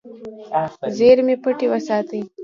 زیرمې 0.95 1.35
پټې 1.43 1.65
وساتې. 1.71 2.19